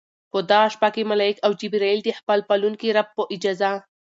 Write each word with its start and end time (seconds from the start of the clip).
په 0.31 0.39
دغه 0.49 0.67
شپه 0.73 0.89
کې 0.93 1.09
ملائک 1.11 1.37
او 1.45 1.51
جبريل 1.61 1.99
د 2.03 2.09
خپل 2.19 2.39
پالونکي 2.49 2.89
رب 2.97 3.07
په 3.17 3.23
اجازه 3.35 3.71